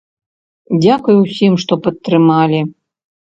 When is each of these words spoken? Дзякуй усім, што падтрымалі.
Дзякуй 0.85 1.17
усім, 1.25 1.53
што 1.65 1.73
падтрымалі. 1.87 2.59